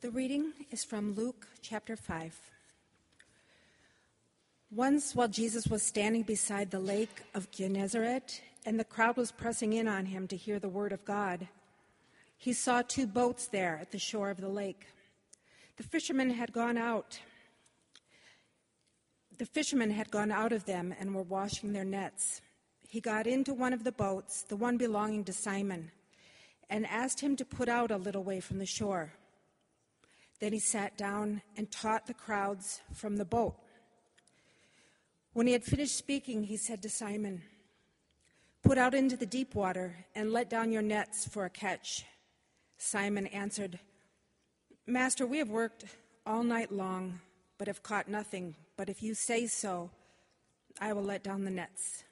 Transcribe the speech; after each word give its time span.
The 0.00 0.10
reading 0.12 0.52
is 0.70 0.84
from 0.84 1.16
Luke 1.16 1.48
chapter 1.60 1.96
5. 1.96 2.38
Once, 4.70 5.12
while 5.16 5.26
Jesus 5.26 5.66
was 5.66 5.82
standing 5.82 6.22
beside 6.22 6.70
the 6.70 6.78
lake 6.78 7.24
of 7.34 7.50
Gennesaret, 7.50 8.40
and 8.64 8.78
the 8.78 8.84
crowd 8.84 9.16
was 9.16 9.32
pressing 9.32 9.72
in 9.72 9.88
on 9.88 10.06
him 10.06 10.28
to 10.28 10.36
hear 10.36 10.60
the 10.60 10.68
word 10.68 10.92
of 10.92 11.04
God, 11.04 11.48
he 12.36 12.52
saw 12.52 12.80
two 12.80 13.08
boats 13.08 13.48
there 13.48 13.76
at 13.80 13.90
the 13.90 13.98
shore 13.98 14.30
of 14.30 14.40
the 14.40 14.48
lake. 14.48 14.86
The 15.78 15.82
fishermen 15.82 16.30
had 16.30 16.52
gone 16.52 16.78
out. 16.78 17.18
The 19.36 19.46
fishermen 19.46 19.90
had 19.90 20.12
gone 20.12 20.30
out 20.30 20.52
of 20.52 20.64
them 20.64 20.94
and 21.00 21.12
were 21.12 21.22
washing 21.22 21.72
their 21.72 21.84
nets. 21.84 22.40
He 22.88 23.00
got 23.00 23.26
into 23.26 23.52
one 23.52 23.72
of 23.72 23.82
the 23.82 23.90
boats, 23.90 24.44
the 24.44 24.54
one 24.54 24.76
belonging 24.76 25.24
to 25.24 25.32
Simon, 25.32 25.90
and 26.70 26.86
asked 26.86 27.18
him 27.18 27.34
to 27.34 27.44
put 27.44 27.68
out 27.68 27.90
a 27.90 27.96
little 27.96 28.22
way 28.22 28.38
from 28.38 28.58
the 28.58 28.64
shore. 28.64 29.12
Then 30.40 30.52
he 30.52 30.58
sat 30.58 30.96
down 30.96 31.42
and 31.56 31.70
taught 31.70 32.06
the 32.06 32.14
crowds 32.14 32.80
from 32.94 33.16
the 33.16 33.24
boat. 33.24 33.56
When 35.32 35.46
he 35.46 35.52
had 35.52 35.64
finished 35.64 35.96
speaking, 35.96 36.44
he 36.44 36.56
said 36.56 36.82
to 36.82 36.90
Simon, 36.90 37.42
Put 38.62 38.78
out 38.78 38.94
into 38.94 39.16
the 39.16 39.26
deep 39.26 39.54
water 39.54 40.04
and 40.14 40.32
let 40.32 40.50
down 40.50 40.72
your 40.72 40.82
nets 40.82 41.26
for 41.26 41.44
a 41.44 41.50
catch. 41.50 42.04
Simon 42.76 43.26
answered, 43.28 43.78
Master, 44.86 45.26
we 45.26 45.38
have 45.38 45.50
worked 45.50 45.84
all 46.26 46.42
night 46.42 46.72
long, 46.72 47.20
but 47.56 47.68
have 47.68 47.82
caught 47.82 48.08
nothing. 48.08 48.54
But 48.76 48.88
if 48.88 49.02
you 49.02 49.14
say 49.14 49.46
so, 49.46 49.90
I 50.80 50.92
will 50.92 51.02
let 51.02 51.22
down 51.22 51.44
the 51.44 51.50
nets. 51.50 52.04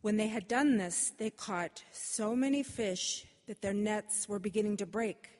When 0.00 0.16
they 0.16 0.28
had 0.28 0.48
done 0.48 0.76
this, 0.76 1.12
they 1.18 1.30
caught 1.30 1.82
so 1.92 2.36
many 2.36 2.62
fish 2.62 3.24
that 3.46 3.62
their 3.62 3.74
nets 3.74 4.28
were 4.28 4.38
beginning 4.38 4.76
to 4.78 4.86
break. 4.86 5.35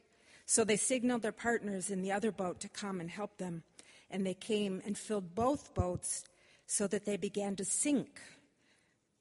So 0.46 0.62
they 0.64 0.77
signaled 0.77 1.23
their 1.23 1.32
partners 1.32 1.91
in 1.91 2.02
the 2.02 2.12
other 2.12 2.30
boat 2.30 2.60
to 2.60 2.68
come 2.68 3.00
and 3.00 3.10
help 3.10 3.36
them. 3.36 3.64
And 4.11 4.25
they 4.25 4.34
came 4.34 4.80
and 4.86 4.97
filled 4.97 5.34
both 5.34 5.75
boats 5.75 6.25
so 6.66 6.86
that 6.86 7.05
they 7.05 7.16
began 7.16 7.56
to 7.56 7.64
sink. 7.64 8.20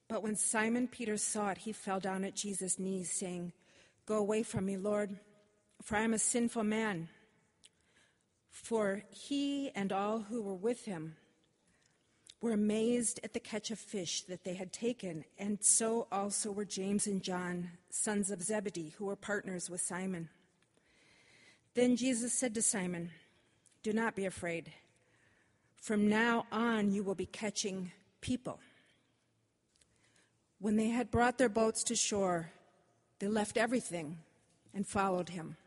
But 0.07 0.21
when 0.21 0.35
Simon 0.35 0.87
Peter 0.87 1.17
saw 1.17 1.49
it, 1.49 1.57
he 1.59 1.71
fell 1.71 1.99
down 1.99 2.23
at 2.23 2.35
Jesus' 2.35 2.77
knees, 2.77 3.11
saying, 3.11 3.53
Go 4.05 4.17
away 4.17 4.43
from 4.43 4.67
me, 4.67 4.77
Lord, 4.77 5.17
for 5.81 5.95
I 5.95 6.01
am 6.01 6.13
a 6.13 6.19
sinful 6.19 6.63
man. 6.63 7.09
For 8.51 9.03
he 9.09 9.71
and 9.75 9.91
all 9.91 10.19
who 10.19 10.43
were 10.43 10.53
with 10.53 10.85
him 10.85 11.15
were 12.39 12.51
amazed 12.51 13.19
at 13.23 13.33
the 13.33 13.39
catch 13.39 13.71
of 13.71 13.79
fish 13.79 14.21
that 14.21 14.43
they 14.43 14.53
had 14.53 14.71
taken, 14.71 15.25
and 15.39 15.57
so 15.63 16.07
also 16.11 16.51
were 16.51 16.65
James 16.65 17.07
and 17.07 17.23
John, 17.23 17.71
sons 17.89 18.29
of 18.29 18.43
Zebedee, 18.43 18.93
who 18.97 19.05
were 19.05 19.15
partners 19.15 19.71
with 19.71 19.81
Simon. 19.81 20.29
Then 21.75 21.97
Jesus 21.97 22.33
said 22.33 22.55
to 22.55 22.61
Simon, 22.61 23.11
Do 23.83 23.91
not 23.91 24.15
be 24.15 24.25
afraid. 24.25 24.71
From 25.75 26.09
now 26.09 26.45
on, 26.51 26.91
you 26.91 27.03
will 27.03 27.15
be 27.15 27.25
catching 27.25 27.91
people. 28.21 28.59
When 30.59 30.77
they 30.77 30.87
had 30.87 31.11
brought 31.11 31.37
their 31.37 31.49
boats 31.49 31.83
to 31.83 31.95
shore, 31.95 32.49
they 33.19 33.27
left 33.27 33.57
everything 33.57 34.17
and 34.73 34.87
followed 34.87 35.29
him. 35.29 35.57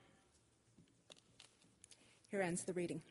Here 2.30 2.40
ends 2.40 2.64
the 2.64 2.72
reading. 2.72 3.02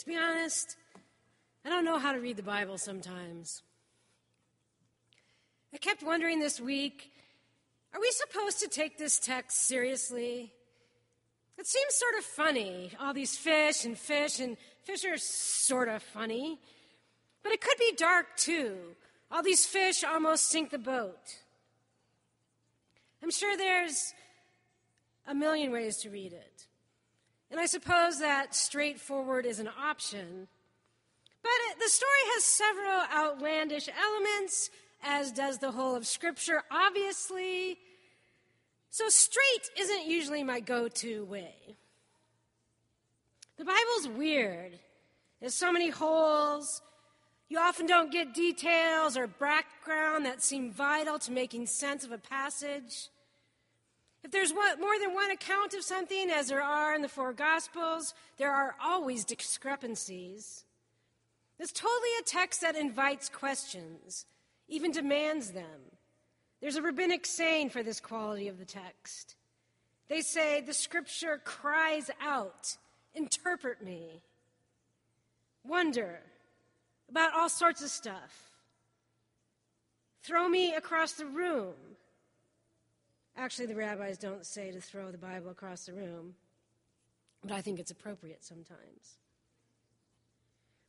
To 0.00 0.06
be 0.06 0.16
honest, 0.16 0.78
I 1.62 1.68
don't 1.68 1.84
know 1.84 1.98
how 1.98 2.12
to 2.12 2.20
read 2.20 2.38
the 2.38 2.42
Bible 2.42 2.78
sometimes. 2.78 3.62
I 5.74 5.76
kept 5.76 6.02
wondering 6.02 6.40
this 6.40 6.58
week 6.58 7.12
are 7.92 8.00
we 8.00 8.10
supposed 8.12 8.60
to 8.60 8.68
take 8.68 8.96
this 8.96 9.18
text 9.18 9.66
seriously? 9.66 10.52
It 11.58 11.66
seems 11.66 11.94
sort 11.94 12.14
of 12.16 12.24
funny, 12.24 12.92
all 12.98 13.12
these 13.12 13.36
fish 13.36 13.84
and 13.84 13.98
fish, 13.98 14.40
and 14.40 14.56
fish 14.84 15.04
are 15.04 15.18
sort 15.18 15.88
of 15.88 16.02
funny. 16.02 16.58
But 17.42 17.52
it 17.52 17.60
could 17.60 17.76
be 17.78 17.92
dark 17.94 18.38
too. 18.38 18.76
All 19.30 19.42
these 19.42 19.66
fish 19.66 20.02
almost 20.02 20.48
sink 20.48 20.70
the 20.70 20.78
boat. 20.78 21.36
I'm 23.22 23.30
sure 23.30 23.54
there's 23.54 24.14
a 25.26 25.34
million 25.34 25.72
ways 25.72 25.98
to 25.98 26.10
read 26.10 26.32
it. 26.32 26.68
And 27.50 27.58
I 27.58 27.66
suppose 27.66 28.20
that 28.20 28.54
straightforward 28.54 29.44
is 29.44 29.58
an 29.58 29.68
option. 29.68 30.46
But 31.42 31.50
it, 31.70 31.80
the 31.80 31.88
story 31.88 32.10
has 32.34 32.44
several 32.44 33.02
outlandish 33.12 33.88
elements, 33.88 34.70
as 35.02 35.32
does 35.32 35.58
the 35.58 35.72
whole 35.72 35.96
of 35.96 36.06
Scripture, 36.06 36.62
obviously. 36.70 37.78
So 38.90 39.08
straight 39.08 39.70
isn't 39.78 40.06
usually 40.06 40.44
my 40.44 40.60
go 40.60 40.88
to 40.88 41.24
way. 41.24 41.54
The 43.56 43.64
Bible's 43.64 44.16
weird. 44.16 44.78
There's 45.40 45.54
so 45.54 45.72
many 45.72 45.90
holes. 45.90 46.82
You 47.48 47.58
often 47.58 47.86
don't 47.86 48.12
get 48.12 48.32
details 48.32 49.16
or 49.16 49.26
background 49.26 50.24
that 50.24 50.42
seem 50.42 50.72
vital 50.72 51.18
to 51.20 51.32
making 51.32 51.66
sense 51.66 52.04
of 52.04 52.12
a 52.12 52.18
passage. 52.18 53.08
If 54.22 54.30
there's 54.30 54.52
one, 54.52 54.80
more 54.80 54.98
than 54.98 55.14
one 55.14 55.30
account 55.30 55.74
of 55.74 55.82
something, 55.82 56.30
as 56.30 56.48
there 56.48 56.62
are 56.62 56.94
in 56.94 57.02
the 57.02 57.08
four 57.08 57.32
Gospels, 57.32 58.14
there 58.36 58.52
are 58.52 58.76
always 58.82 59.24
discrepancies. 59.24 60.64
It's 61.58 61.72
totally 61.72 62.10
a 62.20 62.24
text 62.24 62.60
that 62.60 62.76
invites 62.76 63.28
questions, 63.28 64.26
even 64.68 64.92
demands 64.92 65.52
them. 65.52 65.80
There's 66.60 66.76
a 66.76 66.82
rabbinic 66.82 67.24
saying 67.24 67.70
for 67.70 67.82
this 67.82 68.00
quality 68.00 68.48
of 68.48 68.58
the 68.58 68.64
text. 68.66 69.36
They 70.08 70.20
say, 70.20 70.60
The 70.60 70.74
scripture 70.74 71.40
cries 71.42 72.10
out, 72.20 72.76
interpret 73.14 73.82
me. 73.82 74.22
Wonder 75.64 76.20
about 77.08 77.34
all 77.34 77.48
sorts 77.48 77.82
of 77.82 77.90
stuff. 77.90 78.50
Throw 80.22 80.48
me 80.48 80.74
across 80.74 81.12
the 81.12 81.26
room. 81.26 81.74
Actually, 83.36 83.66
the 83.66 83.74
rabbis 83.74 84.18
don't 84.18 84.44
say 84.44 84.70
to 84.70 84.80
throw 84.80 85.10
the 85.10 85.18
Bible 85.18 85.50
across 85.50 85.84
the 85.86 85.92
room, 85.92 86.34
but 87.42 87.52
I 87.52 87.60
think 87.60 87.78
it's 87.78 87.90
appropriate 87.90 88.44
sometimes. 88.44 89.18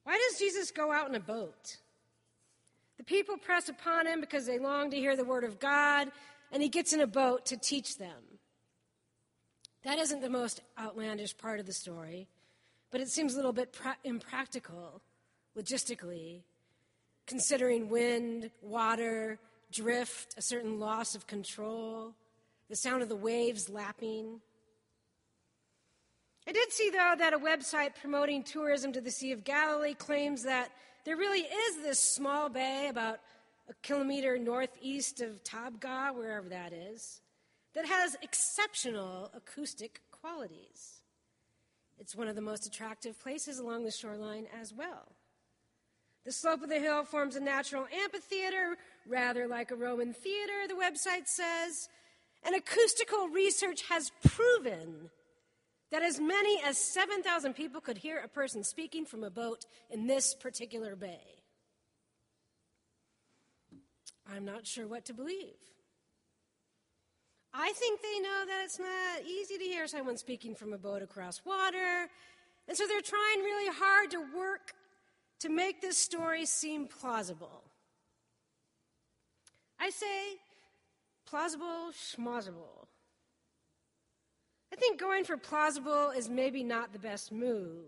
Why 0.03 0.17
does 0.17 0.39
Jesus 0.39 0.71
go 0.71 0.91
out 0.91 1.07
in 1.07 1.15
a 1.15 1.19
boat? 1.19 1.77
The 2.97 3.03
people 3.03 3.37
press 3.37 3.69
upon 3.69 4.07
him 4.07 4.19
because 4.19 4.45
they 4.45 4.59
long 4.59 4.91
to 4.91 4.97
hear 4.97 5.15
the 5.15 5.23
word 5.23 5.43
of 5.43 5.59
God, 5.59 6.11
and 6.51 6.61
he 6.61 6.69
gets 6.69 6.93
in 6.93 7.01
a 7.01 7.07
boat 7.07 7.45
to 7.47 7.57
teach 7.57 7.97
them. 7.97 8.39
That 9.83 9.97
isn't 9.97 10.21
the 10.21 10.29
most 10.29 10.61
outlandish 10.77 11.37
part 11.37 11.59
of 11.59 11.65
the 11.65 11.73
story, 11.73 12.27
but 12.91 13.01
it 13.01 13.09
seems 13.09 13.33
a 13.33 13.37
little 13.37 13.53
bit 13.53 13.71
pra- 13.71 13.97
impractical 14.03 15.01
logistically, 15.57 16.41
considering 17.25 17.89
wind, 17.89 18.51
water, 18.61 19.39
drift, 19.71 20.35
a 20.37 20.41
certain 20.41 20.79
loss 20.79 21.15
of 21.15 21.27
control 21.27 22.13
the 22.71 22.77
sound 22.77 23.03
of 23.03 23.09
the 23.09 23.15
waves 23.17 23.69
lapping. 23.69 24.39
I 26.47 26.53
did 26.53 26.71
see, 26.71 26.89
though, 26.89 27.15
that 27.17 27.33
a 27.33 27.37
website 27.37 27.95
promoting 27.99 28.43
tourism 28.43 28.93
to 28.93 29.01
the 29.01 29.11
Sea 29.11 29.33
of 29.33 29.43
Galilee 29.43 29.93
claims 29.93 30.43
that 30.43 30.69
there 31.03 31.17
really 31.17 31.41
is 31.41 31.81
this 31.83 31.99
small 31.99 32.47
bay 32.47 32.87
about 32.89 33.19
a 33.69 33.73
kilometer 33.83 34.37
northeast 34.37 35.19
of 35.19 35.43
Tabgha, 35.43 36.15
wherever 36.15 36.47
that 36.47 36.71
is, 36.71 37.19
that 37.75 37.85
has 37.85 38.15
exceptional 38.21 39.29
acoustic 39.35 39.99
qualities. 40.09 41.01
It's 41.99 42.15
one 42.15 42.29
of 42.29 42.35
the 42.35 42.41
most 42.41 42.65
attractive 42.65 43.19
places 43.19 43.59
along 43.59 43.83
the 43.83 43.91
shoreline 43.91 44.47
as 44.61 44.73
well. 44.73 45.11
The 46.23 46.31
slope 46.31 46.61
of 46.61 46.69
the 46.69 46.79
hill 46.79 47.03
forms 47.03 47.35
a 47.35 47.41
natural 47.41 47.85
amphitheater, 48.01 48.77
rather 49.05 49.45
like 49.45 49.71
a 49.71 49.75
Roman 49.75 50.13
theater, 50.13 50.67
the 50.69 50.75
website 50.75 51.27
says, 51.27 51.89
and 52.43 52.55
acoustical 52.55 53.27
research 53.27 53.83
has 53.89 54.11
proven 54.25 55.09
that 55.91 56.03
as 56.03 56.19
many 56.19 56.61
as 56.63 56.77
7,000 56.77 57.53
people 57.53 57.81
could 57.81 57.97
hear 57.97 58.19
a 58.19 58.27
person 58.27 58.63
speaking 58.63 59.05
from 59.05 59.23
a 59.23 59.29
boat 59.29 59.65
in 59.89 60.07
this 60.07 60.33
particular 60.33 60.95
bay. 60.95 61.41
I'm 64.33 64.45
not 64.45 64.65
sure 64.65 64.87
what 64.87 65.05
to 65.05 65.13
believe. 65.13 65.55
I 67.53 67.73
think 67.73 68.01
they 68.01 68.19
know 68.19 68.45
that 68.47 68.61
it's 68.63 68.79
not 68.79 69.25
easy 69.27 69.57
to 69.57 69.63
hear 69.63 69.85
someone 69.85 70.15
speaking 70.15 70.55
from 70.55 70.71
a 70.71 70.77
boat 70.77 71.01
across 71.01 71.43
water, 71.43 72.07
and 72.67 72.77
so 72.77 72.87
they're 72.87 73.01
trying 73.01 73.39
really 73.39 73.75
hard 73.77 74.11
to 74.11 74.19
work 74.35 74.73
to 75.41 75.49
make 75.49 75.81
this 75.81 75.97
story 75.97 76.45
seem 76.45 76.87
plausible. 76.87 77.63
I 79.77 79.89
say 79.89 80.37
plausible 81.31 81.91
schmausible. 81.93 82.87
I 84.73 84.75
think 84.75 84.99
going 84.99 85.23
for 85.23 85.37
plausible 85.37 86.11
is 86.11 86.29
maybe 86.29 86.61
not 86.61 86.91
the 86.91 86.99
best 86.99 87.31
move 87.31 87.85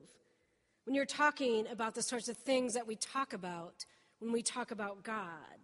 when 0.86 0.96
you're 0.96 1.06
talking 1.06 1.68
about 1.68 1.94
the 1.94 2.02
sorts 2.02 2.30
of 2.30 2.38
things 2.38 2.74
that 2.74 2.88
we 2.88 2.96
talk 2.96 3.34
about 3.34 3.86
when 4.20 4.32
we 4.32 4.42
talk 4.42 4.72
about 4.72 5.04
God. 5.04 5.60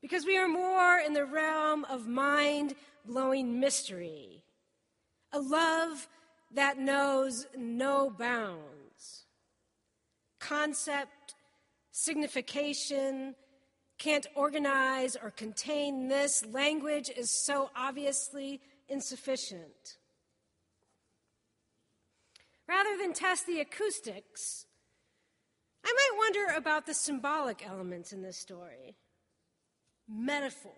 Because 0.00 0.24
we 0.24 0.38
are 0.38 0.48
more 0.48 0.96
in 0.96 1.12
the 1.12 1.26
realm 1.26 1.84
of 1.90 2.08
mind 2.08 2.74
blowing 3.04 3.60
mystery, 3.60 4.42
a 5.30 5.40
love 5.40 6.08
that 6.54 6.78
knows 6.78 7.46
no 7.54 8.08
bounds. 8.08 9.26
Concept, 10.40 11.34
signification, 11.90 13.34
can't 13.98 14.26
organize 14.34 15.16
or 15.16 15.30
contain 15.30 16.08
this. 16.08 16.44
Language 16.46 17.10
is 17.10 17.30
so 17.30 17.70
obviously 17.76 18.60
insufficient. 18.88 19.98
Rather 22.68 22.96
than 22.96 23.12
test 23.12 23.46
the 23.46 23.60
acoustics, 23.60 24.66
I 25.84 25.92
might 25.92 26.18
wonder 26.18 26.56
about 26.56 26.86
the 26.86 26.94
symbolic 26.94 27.66
elements 27.66 28.12
in 28.12 28.22
this 28.22 28.38
story. 28.38 28.96
Metaphor. 30.08 30.72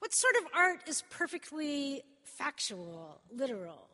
What 0.00 0.12
sort 0.12 0.34
of 0.36 0.44
art 0.54 0.80
is 0.88 1.04
perfectly 1.10 2.02
factual, 2.24 3.20
literal? 3.30 3.88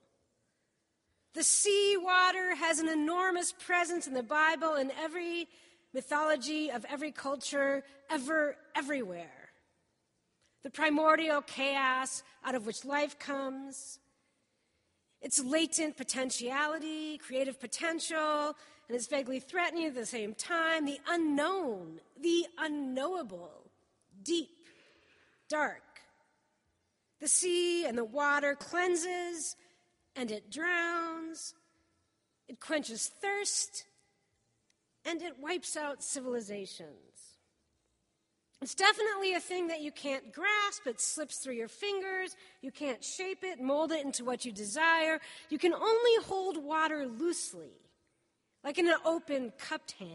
The 1.35 1.43
sea 1.43 1.97
water 2.01 2.55
has 2.55 2.79
an 2.79 2.89
enormous 2.89 3.53
presence 3.53 4.07
in 4.07 4.15
the 4.15 4.23
Bible 4.23 4.75
in 4.75 4.91
every 4.93 5.49
mythology 5.97 6.71
of 6.71 6.85
every 6.91 7.11
culture, 7.11 7.83
ever, 8.11 8.55
everywhere. 8.77 9.49
The 10.63 10.69
primordial 10.69 11.41
chaos 11.41 12.23
out 12.45 12.55
of 12.55 12.67
which 12.67 12.85
life 12.85 13.19
comes, 13.19 13.99
its 15.23 15.43
latent 15.43 15.97
potentiality, 15.97 17.17
creative 17.17 17.59
potential, 17.59 18.55
and 18.87 18.95
it's 18.95 19.07
vaguely 19.07 19.41
threatening 19.41 19.87
at 19.87 19.95
the 19.95 20.05
same 20.05 20.35
time, 20.35 20.85
the 20.85 20.99
unknown, 21.09 22.01
the 22.21 22.45
unknowable, 22.59 23.71
deep, 24.23 24.51
dark. 25.49 25.81
The 27.21 27.29
sea 27.29 27.87
and 27.87 27.97
the 27.97 28.05
water 28.05 28.55
cleanses 28.55 29.57
and 30.15 30.31
it 30.31 30.51
drowns, 30.51 31.55
it 32.49 32.61
quenches 32.61 33.11
thirst, 33.23 33.87
and 35.07 35.23
it 35.23 35.35
wipes 35.41 35.77
out 35.77 36.03
civilizations. 36.03 36.91
It's 38.61 38.75
definitely 38.75 39.35
a 39.35 39.41
thing 39.41 39.69
that 39.69 39.83
you 39.83 39.93
can't 39.93 40.33
grasp. 40.33 40.87
It 40.87 41.01
slips 41.01 41.39
through 41.39 41.55
your 41.55 41.69
fingers. 41.69 42.35
You 42.63 42.73
can't 42.73 43.05
shape 43.05 43.41
it, 43.43 43.61
mold 43.61 43.93
it 43.93 44.05
into 44.05 44.25
what 44.25 44.45
you 44.45 44.53
desire. 44.53 45.21
You 45.51 45.59
can 45.59 45.75
only 45.75 46.25
hold 46.25 46.63
water 46.63 47.07
loosely, 47.07 47.73
like 48.65 48.79
in 48.79 48.89
an 48.89 48.97
open, 49.05 49.53
cupped 49.59 49.93
hand. 49.93 50.11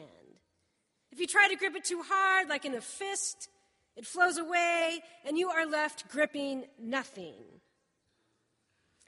If 1.11 1.19
you 1.19 1.27
try 1.27 1.47
to 1.47 1.55
grip 1.55 1.75
it 1.75 1.85
too 1.85 2.01
hard, 2.05 2.49
like 2.49 2.65
in 2.65 2.73
a 2.73 2.81
fist, 2.81 3.47
it 3.95 4.05
flows 4.05 4.37
away, 4.37 5.01
and 5.25 5.37
you 5.37 5.49
are 5.49 5.65
left 5.65 6.09
gripping 6.09 6.65
nothing. 6.81 7.35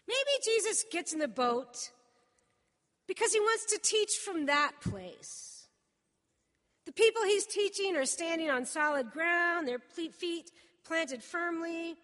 Maybe 0.07 0.43
Jesus 0.43 0.85
gets 0.91 1.13
in 1.13 1.19
the 1.19 1.27
boat 1.27 1.91
because 3.07 3.33
he 3.33 3.39
wants 3.39 3.65
to 3.67 3.79
teach 3.81 4.11
from 4.23 4.45
that 4.45 4.73
place. 4.81 5.52
The 6.95 7.03
people 7.03 7.23
he's 7.23 7.45
teaching 7.45 7.95
are 7.95 8.05
standing 8.05 8.49
on 8.49 8.65
solid 8.65 9.11
ground, 9.11 9.67
their 9.67 9.79
feet 9.79 10.51
planted 10.85 11.23
firmly. 11.23 11.95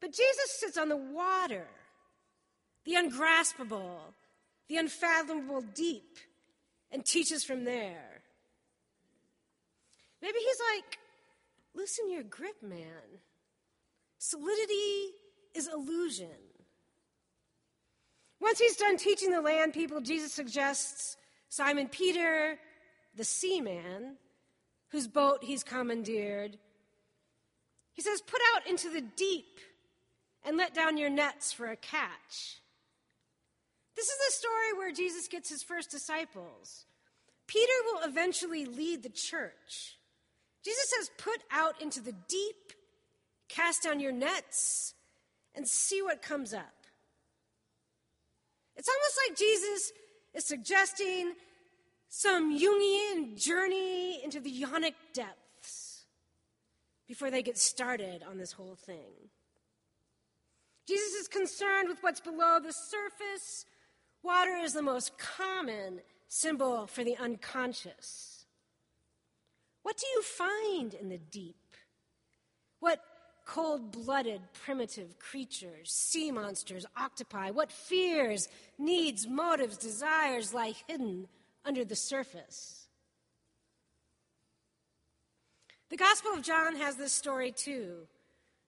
But 0.00 0.10
Jesus 0.10 0.58
sits 0.58 0.76
on 0.76 0.88
the 0.88 0.96
water, 0.96 1.66
the 2.84 2.94
ungraspable, 2.94 4.14
the 4.68 4.76
unfathomable 4.76 5.62
deep, 5.74 6.18
and 6.90 7.04
teaches 7.04 7.44
from 7.44 7.64
there. 7.64 8.22
Maybe 10.20 10.38
he's 10.38 10.60
like, 10.74 10.98
loosen 11.74 12.10
your 12.10 12.22
grip, 12.22 12.62
man. 12.62 13.20
Solidity 14.18 15.12
is 15.54 15.68
illusion. 15.68 16.28
Once 18.40 18.58
he's 18.58 18.76
done 18.76 18.96
teaching 18.96 19.30
the 19.30 19.40
land 19.40 19.72
people, 19.74 20.00
Jesus 20.00 20.32
suggests 20.32 21.16
Simon 21.48 21.88
Peter 21.88 22.58
the 23.16 23.24
seaman, 23.24 24.16
whose 24.94 25.08
boat 25.08 25.42
he's 25.42 25.64
commandeered. 25.64 26.56
He 27.94 28.02
says, 28.02 28.20
Put 28.20 28.40
out 28.54 28.64
into 28.68 28.88
the 28.88 29.00
deep 29.00 29.58
and 30.44 30.56
let 30.56 30.72
down 30.72 30.96
your 30.96 31.10
nets 31.10 31.52
for 31.52 31.66
a 31.66 31.74
catch. 31.74 32.60
This 33.96 34.06
is 34.06 34.18
the 34.24 34.32
story 34.34 34.72
where 34.76 34.92
Jesus 34.92 35.26
gets 35.26 35.48
his 35.48 35.64
first 35.64 35.90
disciples. 35.90 36.84
Peter 37.48 37.72
will 37.86 38.08
eventually 38.08 38.66
lead 38.66 39.02
the 39.02 39.08
church. 39.08 39.98
Jesus 40.64 40.94
says, 40.96 41.10
Put 41.18 41.40
out 41.50 41.82
into 41.82 42.00
the 42.00 42.14
deep, 42.28 42.72
cast 43.48 43.82
down 43.82 43.98
your 43.98 44.12
nets, 44.12 44.94
and 45.56 45.66
see 45.66 46.02
what 46.02 46.22
comes 46.22 46.54
up. 46.54 46.86
It's 48.76 48.88
almost 48.88 49.18
like 49.28 49.36
Jesus 49.36 49.92
is 50.34 50.46
suggesting 50.46 51.32
some 52.16 52.56
Jungian 52.56 53.36
journey 53.36 54.22
into 54.22 54.38
the 54.38 54.62
yonic 54.62 54.94
depths 55.12 56.04
before 57.08 57.28
they 57.28 57.42
get 57.42 57.58
started 57.58 58.22
on 58.22 58.38
this 58.38 58.52
whole 58.52 58.76
thing. 58.76 59.30
Jesus 60.86 61.12
is 61.14 61.28
concerned 61.28 61.88
with 61.88 61.98
what's 62.02 62.20
below 62.20 62.60
the 62.60 62.72
surface. 62.72 63.66
Water 64.22 64.54
is 64.62 64.74
the 64.74 64.80
most 64.80 65.18
common 65.18 66.02
symbol 66.28 66.86
for 66.86 67.02
the 67.02 67.16
unconscious. 67.16 68.46
What 69.82 69.96
do 69.96 70.06
you 70.06 70.22
find 70.22 70.94
in 70.94 71.08
the 71.08 71.18
deep? 71.18 71.56
What 72.78 73.00
cold 73.44 73.90
blooded, 73.90 74.40
primitive 74.52 75.18
creatures, 75.18 75.90
sea 75.90 76.30
monsters, 76.30 76.86
octopi, 76.96 77.50
what 77.50 77.72
fears, 77.72 78.48
needs, 78.78 79.26
motives, 79.26 79.76
desires 79.76 80.54
lie 80.54 80.74
hidden 80.86 81.26
under 81.64 81.84
the 81.84 81.96
surface. 81.96 82.86
The 85.90 85.96
Gospel 85.96 86.32
of 86.32 86.42
John 86.42 86.76
has 86.76 86.96
this 86.96 87.12
story 87.12 87.52
too, 87.52 88.08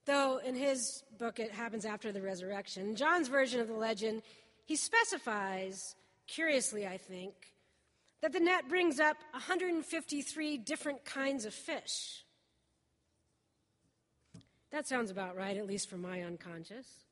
though 0.04 0.38
in 0.38 0.54
his 0.54 1.02
book 1.18 1.38
it 1.40 1.50
happens 1.50 1.84
after 1.84 2.12
the 2.12 2.22
resurrection. 2.22 2.88
In 2.88 2.96
John's 2.96 3.28
version 3.28 3.60
of 3.60 3.68
the 3.68 3.74
legend, 3.74 4.22
he 4.64 4.76
specifies, 4.76 5.96
curiously, 6.26 6.86
I 6.86 6.98
think, 6.98 7.34
that 8.22 8.32
the 8.32 8.40
net 8.40 8.68
brings 8.68 9.00
up 9.00 9.16
153 9.32 10.58
different 10.58 11.04
kinds 11.04 11.44
of 11.44 11.54
fish. 11.54 12.24
That 14.70 14.86
sounds 14.86 15.10
about 15.10 15.36
right, 15.36 15.56
at 15.56 15.66
least 15.66 15.88
for 15.88 15.96
my 15.96 16.22
unconscious. 16.22 17.05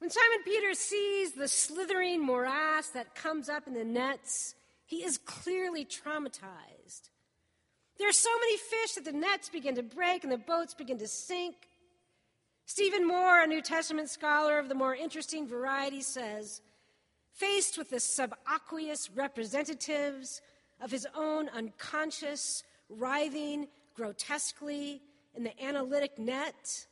When 0.00 0.08
Simon 0.08 0.42
Peter 0.46 0.72
sees 0.72 1.32
the 1.32 1.46
slithering 1.46 2.24
morass 2.24 2.88
that 2.88 3.14
comes 3.14 3.50
up 3.50 3.66
in 3.66 3.74
the 3.74 3.84
nets, 3.84 4.54
he 4.86 5.04
is 5.04 5.18
clearly 5.18 5.84
traumatized. 5.84 7.10
There 7.98 8.08
are 8.08 8.12
so 8.12 8.30
many 8.40 8.56
fish 8.56 8.92
that 8.94 9.04
the 9.04 9.12
nets 9.12 9.50
begin 9.50 9.74
to 9.74 9.82
break 9.82 10.24
and 10.24 10.32
the 10.32 10.38
boats 10.38 10.72
begin 10.72 10.96
to 10.98 11.06
sink. 11.06 11.54
Stephen 12.64 13.06
Moore, 13.06 13.42
a 13.42 13.46
New 13.46 13.60
Testament 13.60 14.08
scholar 14.08 14.58
of 14.58 14.70
the 14.70 14.74
more 14.74 14.94
interesting 14.94 15.46
variety, 15.46 16.00
says 16.00 16.62
faced 17.34 17.76
with 17.76 17.90
the 17.90 17.96
subaqueous 17.96 19.10
representatives 19.14 20.40
of 20.80 20.90
his 20.90 21.06
own 21.14 21.50
unconscious, 21.50 22.62
writhing 22.88 23.68
grotesquely 23.94 25.02
in 25.34 25.44
the 25.44 25.62
analytic 25.62 26.18
net, 26.18 26.86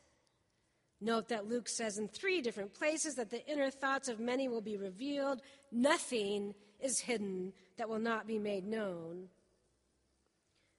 Note 1.00 1.28
that 1.28 1.48
Luke 1.48 1.68
says 1.68 1.98
in 1.98 2.08
three 2.08 2.40
different 2.40 2.74
places 2.74 3.14
that 3.16 3.30
the 3.30 3.46
inner 3.46 3.70
thoughts 3.70 4.08
of 4.08 4.18
many 4.18 4.48
will 4.48 4.60
be 4.60 4.76
revealed. 4.76 5.40
Nothing 5.70 6.54
is 6.80 6.98
hidden 6.98 7.52
that 7.76 7.88
will 7.88 8.00
not 8.00 8.26
be 8.26 8.38
made 8.38 8.66
known. 8.66 9.28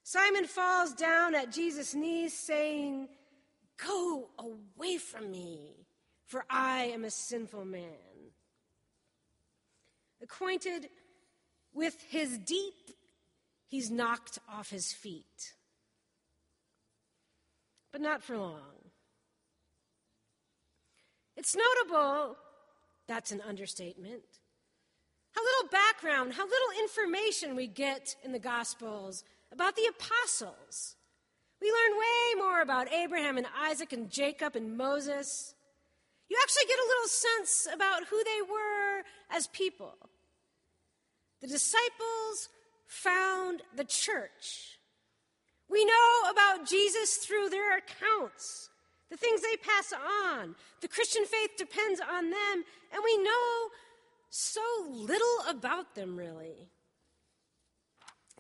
Simon 0.03 0.45
falls 0.45 0.93
down 0.93 1.35
at 1.35 1.51
Jesus' 1.51 1.93
knees, 1.93 2.33
saying, 2.33 3.07
Go 3.77 4.29
away 4.38 4.97
from 4.97 5.31
me, 5.31 5.85
for 6.25 6.43
I 6.49 6.85
am 6.85 7.05
a 7.05 7.11
sinful 7.11 7.63
man. 7.63 7.83
Acquainted 10.21 10.89
with 11.73 11.95
his 12.09 12.38
deep, 12.39 12.91
he's 13.67 13.89
knocked 13.89 14.39
off 14.51 14.69
his 14.69 14.91
feet. 14.91 15.53
But 17.91 18.01
not 18.01 18.21
for 18.21 18.38
long. 18.38 18.78
It's 21.39 21.55
notable, 21.55 22.36
that's 23.08 23.31
an 23.31 23.39
understatement, 23.39 24.24
how 25.31 25.41
little 25.41 25.69
background, 25.72 26.34
how 26.34 26.43
little 26.43 26.81
information 26.81 27.55
we 27.55 27.65
get 27.65 28.17
in 28.25 28.34
the 28.34 28.39
Gospels 28.39 29.24
about 29.50 29.77
the 29.77 29.89
apostles 29.89 30.98
We 31.62 31.72
learn 31.72 31.98
way 31.98 32.46
more 32.46 32.62
about 32.62 32.91
Abraham 32.91 33.38
and 33.38 33.48
Isaac 33.58 33.93
and 33.93 34.10
Jacob 34.10 34.58
and 34.58 34.77
Moses. 34.77 35.53
You 36.29 36.38
actually 36.41 36.67
get 36.67 36.79
a 36.79 36.88
little 36.88 37.08
sense 37.08 37.67
about 37.74 38.08
who 38.10 38.22
they 38.24 38.41
were 38.41 39.03
as 39.29 39.48
people. 39.48 39.96
The 41.39 41.48
disciples 41.48 42.50
found 42.86 43.62
the 43.75 43.86
church. 43.86 44.77
We 45.69 45.86
know 45.86 46.31
about 46.31 46.67
Jesus 46.67 47.15
through 47.17 47.50
their 47.50 47.77
accounts, 47.77 48.69
the 49.09 49.17
things 49.17 49.41
they 49.41 49.57
pass 49.57 49.93
on. 49.93 50.55
The 50.81 50.87
Christian 50.87 51.25
faith 51.25 51.51
depends 51.57 51.99
on 51.99 52.29
them, 52.29 52.63
and 52.93 53.03
we 53.03 53.17
know 53.17 53.69
so 54.29 54.61
little 54.89 55.37
about 55.49 55.95
them, 55.95 56.15
really. 56.15 56.69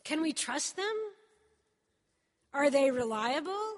Can 0.03 0.21
we 0.21 0.33
trust 0.33 0.75
them? 0.75 0.85
Are 2.53 2.69
they 2.69 2.91
reliable? 2.91 3.77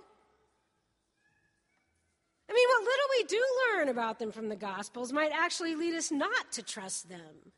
I 2.49 2.53
mean, 2.53 2.67
what 2.67 2.83
little 2.83 3.05
we 3.17 3.23
do 3.23 3.45
learn 3.77 3.89
about 3.89 4.19
them 4.19 4.31
from 4.31 4.49
the 4.49 4.57
Gospels 4.57 5.13
might 5.13 5.31
actually 5.33 5.75
lead 5.75 5.95
us 5.95 6.11
not 6.11 6.51
to 6.53 6.63
trust 6.63 7.07
them. 7.07 7.53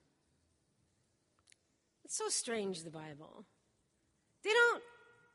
It's 2.05 2.17
so 2.17 2.29
strange, 2.29 2.83
the 2.83 2.91
Bible. 2.91 3.45
They 4.43 4.51
don't 4.51 4.83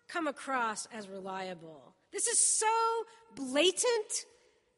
come 0.07 0.29
across 0.29 0.87
as 0.93 1.09
reliable. 1.09 1.95
This 2.13 2.27
is 2.27 2.39
so 2.39 2.67
blatant 3.37 4.27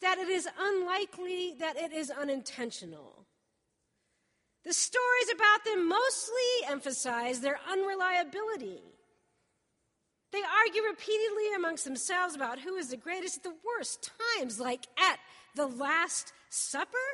that 0.01 0.19
it 0.19 0.29
is 0.29 0.49
unlikely 0.59 1.55
that 1.59 1.77
it 1.77 1.93
is 1.93 2.11
unintentional. 2.11 3.27
The 4.65 4.73
stories 4.73 5.31
about 5.35 5.65
them 5.65 5.89
mostly 5.89 6.69
emphasize 6.69 7.41
their 7.41 7.59
unreliability. 7.71 8.83
They 10.33 10.43
argue 10.65 10.83
repeatedly 10.83 11.55
amongst 11.57 11.85
themselves 11.85 12.35
about 12.35 12.61
who 12.61 12.77
is 12.77 12.89
the 12.89 12.97
greatest 12.97 13.39
at 13.39 13.43
the 13.43 13.57
worst 13.67 14.11
times, 14.39 14.61
like 14.61 14.87
at 14.99 15.19
the 15.57 15.67
Last 15.67 16.33
Supper. 16.51 17.09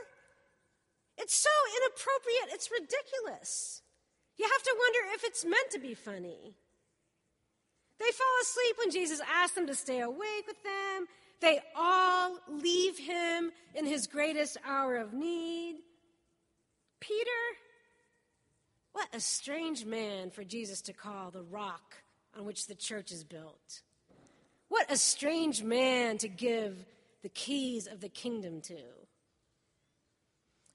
It's 1.16 1.34
so 1.34 1.50
inappropriate, 1.78 2.54
it's 2.54 2.70
ridiculous. 2.70 3.82
You 4.36 4.44
have 4.44 4.62
to 4.62 4.76
wonder 4.78 5.14
if 5.14 5.24
it's 5.24 5.44
meant 5.44 5.70
to 5.70 5.78
be 5.78 5.94
funny. 5.94 6.56
They 7.98 8.10
fall 8.12 8.26
asleep 8.42 8.76
when 8.78 8.90
Jesus 8.90 9.20
asks 9.32 9.54
them 9.54 9.66
to 9.66 9.74
stay 9.74 10.00
awake 10.00 10.46
with 10.46 10.62
them. 10.62 11.06
They 11.40 11.60
all 11.74 12.38
leave 12.48 12.98
him 12.98 13.52
in 13.74 13.86
his 13.86 14.06
greatest 14.06 14.56
hour 14.66 14.96
of 14.96 15.12
need. 15.12 15.76
Peter, 17.00 17.30
what 18.92 19.08
a 19.12 19.20
strange 19.20 19.84
man 19.84 20.30
for 20.30 20.44
Jesus 20.44 20.80
to 20.82 20.92
call 20.92 21.30
the 21.30 21.42
rock 21.42 21.96
on 22.36 22.44
which 22.44 22.66
the 22.66 22.74
church 22.74 23.12
is 23.12 23.24
built. 23.24 23.82
What 24.68 24.90
a 24.90 24.96
strange 24.96 25.62
man 25.62 26.18
to 26.18 26.28
give 26.28 26.84
the 27.22 27.28
keys 27.28 27.86
of 27.86 28.00
the 28.00 28.08
kingdom 28.08 28.60
to. 28.62 28.78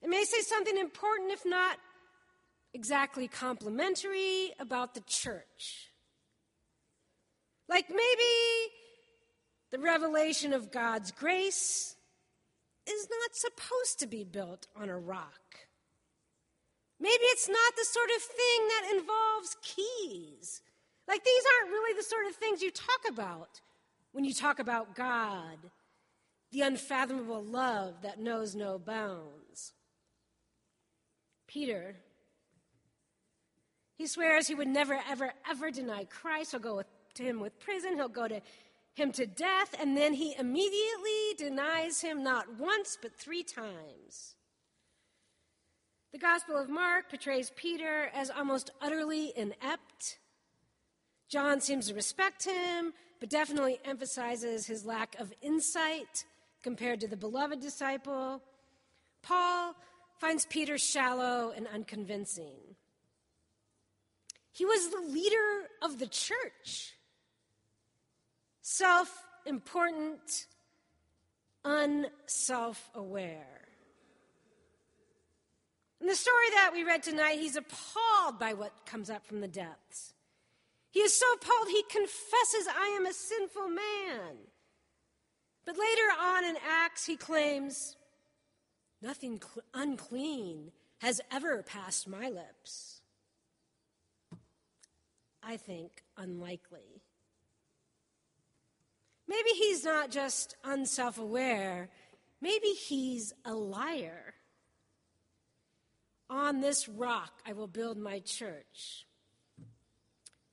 It 0.01 0.09
may 0.09 0.23
say 0.23 0.41
something 0.41 0.77
important, 0.77 1.31
if 1.31 1.45
not 1.45 1.77
exactly 2.73 3.27
complimentary, 3.27 4.51
about 4.59 4.93
the 4.93 5.01
church. 5.01 5.90
Like 7.71 7.89
maybe 7.89 8.71
the 9.71 9.79
revelation 9.79 10.53
of 10.53 10.71
God's 10.71 11.09
grace 11.09 11.95
is 12.87 13.07
not 13.09 13.35
supposed 13.35 13.99
to 13.99 14.07
be 14.07 14.23
built 14.23 14.67
on 14.75 14.89
a 14.89 14.99
rock. 14.99 15.57
Maybe 16.99 17.23
it's 17.23 17.49
not 17.49 17.75
the 17.75 17.85
sort 17.85 18.09
of 18.15 18.21
thing 18.21 18.67
that 18.67 18.91
involves 18.95 19.57
keys 19.63 20.61
like, 21.11 21.25
these 21.25 21.43
aren't 21.59 21.71
really 21.71 21.97
the 21.97 22.03
sort 22.03 22.25
of 22.27 22.35
things 22.35 22.61
you 22.61 22.71
talk 22.71 23.01
about 23.09 23.59
when 24.13 24.23
you 24.23 24.33
talk 24.33 24.59
about 24.59 24.95
God, 24.95 25.57
the 26.53 26.61
unfathomable 26.61 27.43
love 27.43 28.01
that 28.03 28.19
knows 28.19 28.55
no 28.55 28.79
bounds. 28.79 29.73
Peter, 31.47 31.97
he 33.97 34.07
swears 34.07 34.47
he 34.47 34.55
would 34.55 34.69
never, 34.69 34.99
ever, 35.09 35.33
ever 35.49 35.69
deny 35.69 36.05
Christ. 36.05 36.51
He'll 36.51 36.61
go 36.61 36.77
with, 36.77 36.87
to 37.15 37.24
him 37.24 37.39
with 37.39 37.60
prison, 37.60 37.96
he'll 37.96 38.10
go 38.10 38.27
to 38.27 38.41
him 38.94 39.12
to 39.13 39.25
death, 39.25 39.75
and 39.80 39.96
then 39.96 40.13
he 40.13 40.36
immediately 40.38 41.34
denies 41.38 42.01
him 42.01 42.24
not 42.24 42.58
once, 42.60 42.98
but 43.01 43.18
three 43.18 43.44
times. 43.44 44.36
The 46.12 46.20
Gospel 46.20 46.58
of 46.58 46.70
Mark 46.70 47.10
portrays 47.10 47.51
Peter 47.56 48.12
as 48.13 48.30
almost 48.30 48.72
utterly 48.82 49.32
inept 49.36 50.20
John 51.32 51.62
seems 51.62 51.88
to 51.88 51.94
respect 51.94 52.44
him, 52.44 52.91
but 53.22 53.30
definitely 53.30 53.80
emphasizes 53.86 54.68
his 54.68 54.86
lack 54.86 55.15
of 55.18 55.32
insight 55.41 56.25
compared 56.62 57.00
to 57.00 57.08
the 57.08 57.15
beloved 57.15 57.62
disciple. 57.62 58.41
Paul 59.22 59.74
finds 60.20 60.46
Peter 60.46 60.77
shallow 60.77 61.53
and 61.56 61.68
unconvincing. 61.74 62.75
He 64.51 64.65
was 64.65 64.89
the 64.89 65.00
leader 65.00 65.70
of 65.82 66.00
the 66.00 66.08
church, 66.08 66.96
self 68.71 69.25
important, 69.45 70.47
unself 71.65 72.89
aware. 72.95 73.67
In 75.99 76.07
the 76.07 76.15
story 76.15 76.49
that 76.53 76.71
we 76.73 76.83
read 76.83 77.03
tonight, 77.03 77.37
he's 77.39 77.57
appalled 77.57 78.39
by 78.39 78.53
what 78.53 78.85
comes 78.85 79.09
up 79.09 79.25
from 79.25 79.41
the 79.41 79.47
depths. 79.47 80.13
He 80.89 81.01
is 81.01 81.13
so 81.13 81.25
appalled, 81.33 81.67
he 81.67 81.83
confesses, 81.83 82.67
I 82.67 82.97
am 82.99 83.05
a 83.05 83.13
sinful 83.13 83.69
man. 83.69 84.37
But 85.65 85.75
later 85.77 86.09
on 86.19 86.45
in 86.45 86.55
Acts, 86.67 87.05
he 87.05 87.17
claims, 87.17 87.95
Nothing 89.01 89.41
cl- 89.41 89.65
unclean 89.73 90.71
has 90.99 91.21
ever 91.31 91.63
passed 91.63 92.07
my 92.07 92.29
lips. 92.29 93.01
I 95.43 95.57
think 95.57 96.03
unlikely. 96.17 97.00
Maybe 99.31 99.51
he's 99.51 99.85
not 99.85 100.11
just 100.11 100.57
unself 100.65 101.17
aware, 101.17 101.88
maybe 102.41 102.67
he's 102.67 103.31
a 103.45 103.53
liar. 103.53 104.33
On 106.29 106.59
this 106.59 106.89
rock 106.89 107.31
I 107.47 107.53
will 107.53 107.69
build 107.69 107.97
my 107.97 108.19
church. 108.19 109.05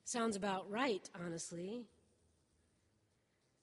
Sounds 0.05 0.37
about 0.37 0.71
right, 0.71 1.11
honestly. 1.21 1.87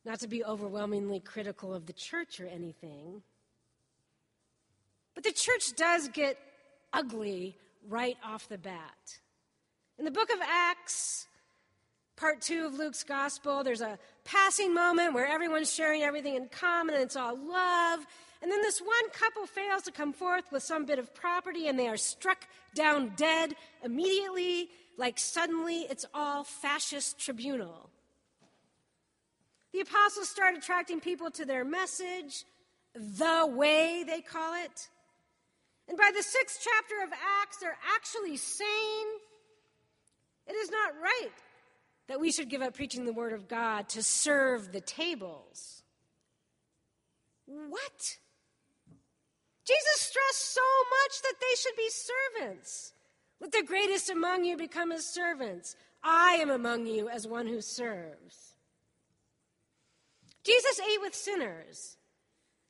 Not 0.03 0.19
to 0.19 0.27
be 0.27 0.43
overwhelmingly 0.43 1.22
critical 1.22 1.74
of 1.74 1.86
the 1.86 1.93
church 1.93 2.41
or 2.41 2.48
anything. 2.48 3.24
But 5.13 5.24
the 5.24 5.31
church 5.31 5.77
does 5.77 6.10
get 6.10 6.38
ugly 6.91 7.55
right 7.88 8.17
off 8.22 8.50
the 8.50 8.57
bat. 8.57 9.19
In 9.98 10.03
the 10.03 10.12
book 10.12 10.29
of 10.29 10.39
Acts, 10.41 11.27
part 12.15 12.41
two 12.41 12.65
of 12.65 12.75
Luke's 12.75 13.03
gospel, 13.03 13.63
there's 13.63 13.81
a 13.81 13.98
passing 14.24 14.74
moment 14.74 15.13
where 15.13 15.27
everyone's 15.27 15.74
sharing 15.74 16.01
everything 16.01 16.36
in 16.36 16.48
common 16.48 16.95
and 16.95 17.03
it's 17.03 17.15
all 17.15 17.38
love. 17.38 18.05
And 18.41 18.51
then 18.51 18.62
this 18.62 18.79
one 18.79 19.10
couple 19.12 19.45
fails 19.45 19.84
to 19.84 19.91
come 19.91 20.13
forth 20.13 20.45
with 20.51 20.63
some 20.63 20.86
bit 20.86 21.00
of 21.00 21.13
property 21.13 21.67
and 21.67 21.77
they 21.77 21.88
are 21.88 21.98
struck 21.98 22.48
down 22.74 23.13
dead 23.15 23.55
immediately 23.84 24.69
like 24.98 25.19
suddenly 25.19 25.81
it's 25.89 26.05
all 26.13 26.43
fascist 26.43 27.19
tribunal. 27.19 27.89
The 29.74 29.81
apostles 29.81 30.29
start 30.29 30.55
attracting 30.55 31.01
people 31.01 31.29
to 31.31 31.45
their 31.45 31.65
message, 31.65 32.45
the 32.93 33.45
way 33.45 34.05
they 34.07 34.22
call 34.22 34.53
it. 34.63 34.88
And 35.89 35.98
by 35.98 36.12
the 36.15 36.24
sixth 36.24 36.63
chapter 36.63 37.03
of 37.03 37.10
Acts, 37.41 37.57
they're 37.57 37.77
actually 37.93 38.38
saying 38.38 39.05
it 40.48 40.53
is 40.53 40.72
not 40.72 40.93
right 41.01 41.31
that 42.07 42.19
we 42.19 42.31
should 42.31 42.50
give 42.50 42.62
up 42.62 42.75
preaching 42.75 43.05
the 43.05 43.13
word 43.13 43.33
of 43.33 43.47
God 43.47 43.89
to 43.89 44.03
serve 44.03 44.71
the 44.71 44.81
tables. 44.81 45.83
What? 47.45 48.17
Jesus 49.65 50.00
stressed 50.00 50.53
so 50.53 50.62
much 50.62 51.21
that 51.24 51.35
they 51.41 51.55
should 51.55 51.75
be 51.75 51.89
servants. 51.89 52.93
Let 53.41 53.51
the 53.51 53.63
greatest 53.63 54.09
among 54.09 54.45
you 54.45 54.57
become 54.57 54.91
his 54.91 55.05
servants. 55.05 55.75
I 56.03 56.38
am 56.39 56.50
among 56.50 56.85
you 56.85 57.09
as 57.09 57.27
one 57.27 57.47
who 57.47 57.62
serves. 57.62 58.55
Jesus 60.43 60.79
ate 60.79 61.01
with 61.01 61.15
sinners. 61.15 61.97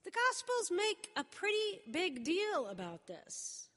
The 0.05 0.11
Gospels 0.11 0.71
make 0.71 1.09
a 1.17 1.23
pretty 1.23 1.81
big 1.91 2.23
deal 2.23 2.67
about 2.67 3.07
this. 3.07 3.67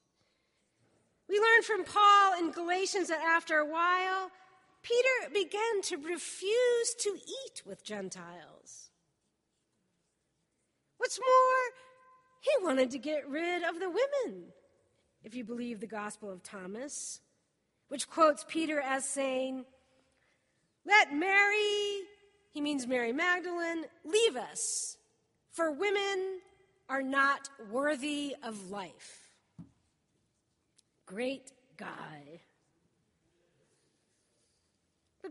We 1.27 1.39
learn 1.39 1.63
from 1.63 1.83
Paul 1.83 2.39
in 2.39 2.51
Galatians 2.51 3.09
that 3.09 3.21
after 3.21 3.57
a 3.57 3.65
while, 3.65 4.31
Peter 4.81 5.33
began 5.33 5.81
to 5.83 5.97
refuse 5.97 6.93
to 6.99 7.09
eat 7.09 7.63
with 7.65 7.83
Gentiles. 7.83 8.89
What's 10.97 11.19
more, 11.19 11.73
he 12.41 12.65
wanted 12.65 12.91
to 12.91 12.99
get 12.99 13.27
rid 13.29 13.63
of 13.63 13.79
the 13.79 13.89
women 13.89 14.45
if 15.23 15.35
you 15.35 15.43
believe 15.43 15.79
the 15.79 15.87
Gospel 15.87 16.31
of 16.31 16.43
Thomas, 16.43 17.19
which 17.89 18.09
quotes 18.09 18.45
Peter 18.47 18.79
as 18.79 19.05
saying, 19.05 19.65
Let 20.85 21.13
Mary 21.13 22.05
he 22.51 22.61
means 22.61 22.87
Mary 22.87 23.13
Magdalene, 23.13 23.85
leave 24.03 24.35
us, 24.35 24.97
for 25.51 25.71
women 25.71 26.39
are 26.89 27.03
not 27.03 27.49
worthy 27.69 28.35
of 28.43 28.71
life. 28.71 29.31
Great 31.05 31.51
guy. 31.77 32.41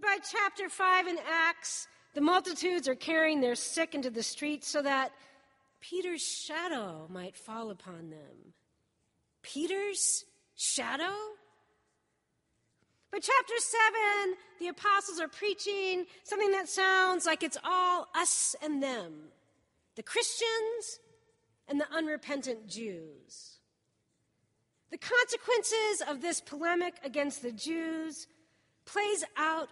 By 0.01 0.19
chapter 0.31 0.69
5 0.69 1.09
in 1.09 1.19
Acts, 1.29 1.89
the 2.15 2.21
multitudes 2.21 2.89
are 2.89 2.95
carrying 2.95 3.41
their 3.41 3.55
sick 3.55 3.95
into 3.95 4.11
the 4.11 4.23
streets 4.23 4.69
so 4.69 4.83
that 4.83 5.13
Peter's 5.81 6.23
shadow 6.23 7.07
might 7.09 7.37
fall 7.37 7.71
upon 7.71 8.11
them. 8.11 8.53
Peter's 9.43 10.25
shadow? 10.57 11.15
But 13.11 13.23
chapter 13.23 13.55
7, 13.57 14.37
the 14.61 14.69
apostles 14.69 15.21
are 15.21 15.29
preaching 15.29 16.07
something 16.23 16.51
that 16.53 16.69
sounds 16.69 17.27
like 17.27 17.43
it's 17.43 17.59
all 17.65 18.09
us 18.15 18.55
and 18.63 18.83
them 18.83 19.15
the 19.97 20.03
Christians 20.05 21.01
and 21.67 21.81
the 21.81 21.93
unrepentant 21.93 22.69
Jews. 22.69 23.59
The 24.93 24.99
consequences 24.99 26.03
of 26.09 26.21
this 26.23 26.41
polemic 26.41 26.95
against 27.03 27.43
the 27.43 27.51
Jews 27.51 28.29
plays 28.85 29.25
out 29.37 29.69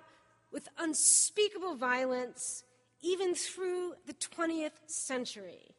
with 0.52 0.68
unspeakable 0.78 1.74
violence 1.74 2.64
even 3.02 3.34
through 3.34 3.94
the 4.06 4.14
20th 4.14 4.78
century. 4.86 5.74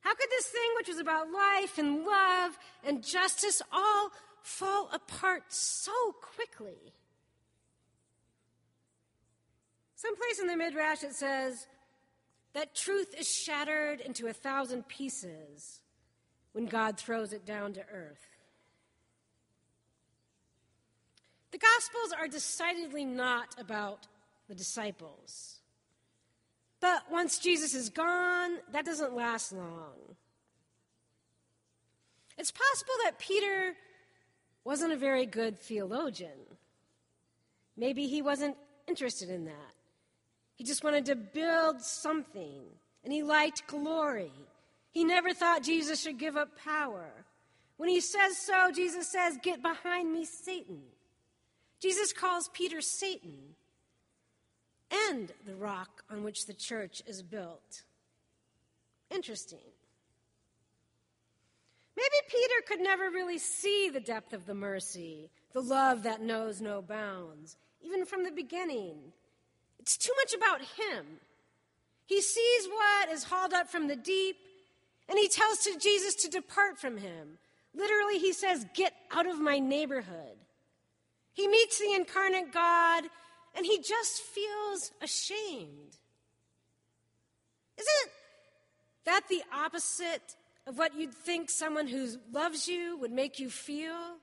How 0.00 0.14
could 0.14 0.30
this 0.30 0.46
thing, 0.46 0.70
which 0.76 0.88
was 0.88 0.98
about 0.98 1.30
life 1.30 1.78
and 1.78 2.04
love 2.04 2.58
and 2.84 3.04
justice, 3.04 3.62
all 3.72 4.10
fall 4.42 4.90
apart 4.92 5.44
so 5.48 5.92
quickly? 6.20 6.92
Someplace 9.94 10.40
in 10.40 10.48
the 10.48 10.56
Midrash 10.56 11.04
it 11.04 11.14
says 11.14 11.68
that 12.54 12.74
truth 12.74 13.14
is 13.16 13.28
shattered 13.28 14.00
into 14.00 14.26
a 14.26 14.32
thousand 14.32 14.88
pieces 14.88 15.80
when 16.52 16.66
God 16.66 16.98
throws 16.98 17.32
it 17.32 17.46
down 17.46 17.72
to 17.74 17.84
earth. 17.92 18.26
The 21.51 21.51
Gospels 21.62 22.12
are 22.18 22.28
decidedly 22.28 23.04
not 23.04 23.54
about 23.58 24.08
the 24.48 24.54
disciples. 24.54 25.60
But 26.80 27.04
once 27.10 27.38
Jesus 27.38 27.74
is 27.74 27.88
gone, 27.88 28.56
that 28.72 28.84
doesn't 28.84 29.14
last 29.14 29.52
long. 29.52 30.16
It's 32.36 32.50
possible 32.50 32.94
that 33.04 33.18
Peter 33.18 33.74
wasn't 34.64 34.92
a 34.92 34.96
very 34.96 35.26
good 35.26 35.58
theologian. 35.58 36.30
Maybe 37.76 38.08
he 38.08 38.20
wasn't 38.20 38.56
interested 38.88 39.30
in 39.30 39.44
that. 39.44 39.74
He 40.56 40.64
just 40.64 40.82
wanted 40.82 41.06
to 41.06 41.14
build 41.14 41.80
something, 41.80 42.62
and 43.04 43.12
he 43.12 43.22
liked 43.22 43.66
glory. 43.68 44.32
He 44.90 45.04
never 45.04 45.32
thought 45.32 45.62
Jesus 45.62 46.00
should 46.02 46.18
give 46.18 46.36
up 46.36 46.58
power. 46.62 47.10
When 47.76 47.88
he 47.88 48.00
says 48.00 48.36
so, 48.36 48.70
Jesus 48.72 49.08
says, 49.08 49.38
Get 49.42 49.62
behind 49.62 50.12
me, 50.12 50.24
Satan. 50.24 50.82
Jesus 51.82 52.12
calls 52.12 52.48
Peter 52.54 52.80
Satan 52.80 53.56
and 55.10 55.32
the 55.44 55.56
rock 55.56 56.04
on 56.08 56.22
which 56.22 56.46
the 56.46 56.54
church 56.54 57.02
is 57.06 57.22
built. 57.22 57.82
Interesting. 59.10 59.58
Maybe 61.96 62.28
Peter 62.28 62.62
could 62.68 62.80
never 62.80 63.10
really 63.10 63.38
see 63.38 63.90
the 63.92 63.98
depth 63.98 64.32
of 64.32 64.46
the 64.46 64.54
mercy, 64.54 65.28
the 65.52 65.60
love 65.60 66.04
that 66.04 66.22
knows 66.22 66.60
no 66.60 66.82
bounds, 66.82 67.56
even 67.82 68.06
from 68.06 68.22
the 68.22 68.30
beginning. 68.30 68.96
It's 69.80 69.96
too 69.96 70.12
much 70.22 70.34
about 70.34 70.60
him. 70.60 71.04
He 72.06 72.20
sees 72.20 72.68
what 72.68 73.08
is 73.10 73.24
hauled 73.24 73.52
up 73.52 73.68
from 73.68 73.88
the 73.88 73.96
deep, 73.96 74.36
and 75.08 75.18
he 75.18 75.26
tells 75.26 75.58
to 75.58 75.76
Jesus 75.80 76.14
to 76.16 76.30
depart 76.30 76.78
from 76.78 76.98
him. 76.98 77.38
Literally, 77.74 78.18
he 78.18 78.32
says, 78.32 78.66
Get 78.72 78.94
out 79.10 79.26
of 79.26 79.40
my 79.40 79.58
neighborhood. 79.58 80.36
He 81.32 81.48
meets 81.48 81.78
the 81.78 81.92
incarnate 81.94 82.52
God 82.52 83.04
and 83.54 83.66
he 83.66 83.78
just 83.78 84.22
feels 84.22 84.92
ashamed. 85.00 85.98
Isn't 87.78 88.12
that 89.04 89.22
the 89.28 89.42
opposite 89.52 90.36
of 90.66 90.78
what 90.78 90.94
you'd 90.96 91.14
think 91.14 91.50
someone 91.50 91.86
who 91.86 92.08
loves 92.32 92.68
you 92.68 92.96
would 92.98 93.12
make 93.12 93.38
you 93.38 93.50
feel? 93.50 94.16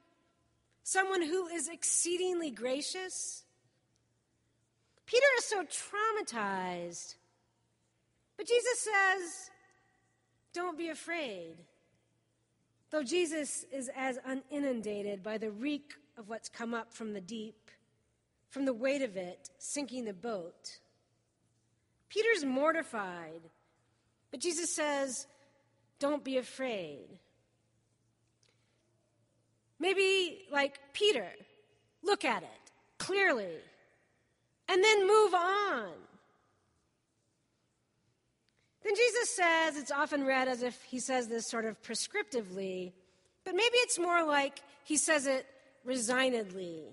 Someone 0.83 1.21
who 1.21 1.47
is 1.47 1.67
exceedingly 1.67 2.51
gracious? 2.51 3.43
Peter 5.05 5.25
is 5.37 5.45
so 5.45 5.63
traumatized. 5.63 7.15
But 8.37 8.47
Jesus 8.47 8.79
says, 8.79 9.49
Don't 10.53 10.77
be 10.77 10.89
afraid. 10.89 11.57
Though 12.91 13.03
Jesus 13.03 13.65
is 13.71 13.89
as 13.95 14.17
uninundated 14.25 15.21
by 15.21 15.37
the 15.37 15.51
reek 15.51 15.93
of 16.19 16.29
what's 16.29 16.49
come 16.49 16.73
up 16.73 16.93
from 16.93 17.13
the 17.13 17.21
deep 17.21 17.71
from 18.49 18.65
the 18.65 18.73
weight 18.73 19.01
of 19.01 19.15
it 19.15 19.49
sinking 19.59 20.05
the 20.05 20.13
boat. 20.13 20.79
Peter's 22.09 22.43
mortified, 22.43 23.41
but 24.31 24.39
Jesus 24.39 24.75
says, 24.75 25.27
Don't 25.99 26.23
be 26.23 26.37
afraid. 26.37 27.19
Maybe, 29.79 30.45
like 30.51 30.79
Peter, 30.93 31.27
look 32.03 32.25
at 32.25 32.43
it 32.43 32.49
clearly 32.97 33.55
and 34.67 34.83
then 34.83 35.07
move 35.07 35.33
on. 35.33 35.91
Then 38.83 38.93
Jesus 38.95 39.35
says, 39.35 39.77
it's 39.77 39.91
often 39.91 40.25
read 40.25 40.47
as 40.47 40.63
if 40.63 40.81
he 40.83 40.99
says 40.99 41.27
this 41.27 41.47
sort 41.47 41.65
of 41.65 41.81
prescriptively, 41.81 42.93
but 43.45 43.53
maybe 43.53 43.75
it's 43.75 43.99
more 43.99 44.25
like 44.25 44.61
he 44.83 44.97
says 44.97 45.27
it 45.27 45.45
resignedly. 45.83 46.85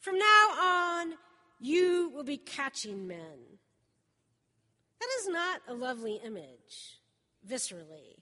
From 0.00 0.18
now 0.18 0.48
on, 0.60 1.14
you 1.60 2.10
will 2.14 2.24
be 2.24 2.36
catching 2.36 3.06
men. 3.06 3.58
That 5.00 5.08
is 5.20 5.28
not 5.28 5.60
a 5.68 5.74
lovely 5.74 6.20
image, 6.24 7.00
viscerally. 7.48 8.18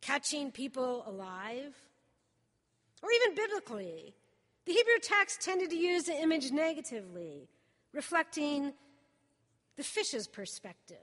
Catching 0.00 0.50
people 0.50 1.04
alive. 1.06 1.74
Or 3.02 3.08
even 3.10 3.34
biblically. 3.34 4.14
The 4.64 4.72
Hebrew 4.72 4.98
text 5.02 5.40
tended 5.40 5.70
to 5.70 5.76
use 5.76 6.04
the 6.04 6.20
image 6.20 6.52
negatively, 6.52 7.48
reflecting 7.92 8.72
the 9.76 9.82
fish's 9.82 10.28
perspective. 10.28 10.98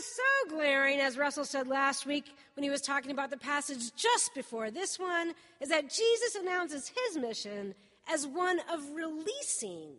Is 0.00 0.06
so 0.06 0.56
glaring, 0.56 0.98
as 0.98 1.18
Russell 1.18 1.44
said 1.44 1.68
last 1.68 2.06
week 2.06 2.24
when 2.56 2.64
he 2.64 2.70
was 2.70 2.80
talking 2.80 3.10
about 3.10 3.28
the 3.28 3.36
passage 3.36 3.94
just 3.94 4.34
before 4.34 4.70
this 4.70 4.98
one, 4.98 5.34
is 5.60 5.68
that 5.68 5.90
Jesus 5.90 6.36
announces 6.40 6.88
his 6.88 7.18
mission 7.18 7.74
as 8.10 8.26
one 8.26 8.60
of 8.72 8.80
releasing, 8.94 9.90